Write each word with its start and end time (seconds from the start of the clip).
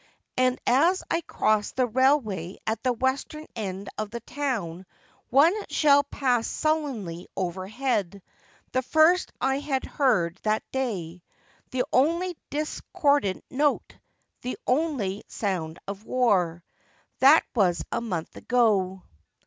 And 0.35 0.57
as 0.65 1.03
I 1.11 1.21
crossed 1.21 1.75
the 1.75 1.85
railway 1.85 2.57
at 2.65 2.81
the 2.81 2.91
western 2.91 3.45
end 3.55 3.87
of 3.99 4.09
the 4.09 4.21
town, 4.21 4.87
one 5.29 5.53
shell 5.69 6.01
passed 6.05 6.51
sullenly 6.53 7.27
overhead, 7.37 8.23
the 8.71 8.81
first 8.81 9.31
I 9.39 9.59
had 9.59 9.83
heard 9.85 10.39
that 10.41 10.63
day— 10.71 11.21
the 11.69 11.83
only 11.93 12.35
discordant 12.49 13.43
note, 13.51 13.95
the 14.41 14.57
only 14.65 15.21
sound 15.27 15.77
of 15.87 16.03
war. 16.03 16.63
That 17.19 17.45
was 17.53 17.83
a 17.91 18.01
month 18.01 18.35
ago. 18.35 19.03